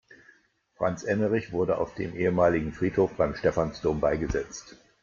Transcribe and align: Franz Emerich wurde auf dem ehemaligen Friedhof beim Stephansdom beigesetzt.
Franz 0.73 1.03
Emerich 1.03 1.51
wurde 1.51 1.77
auf 1.77 1.93
dem 1.93 2.15
ehemaligen 2.15 2.71
Friedhof 2.73 3.13
beim 3.17 3.35
Stephansdom 3.35 3.99
beigesetzt. 3.99 4.77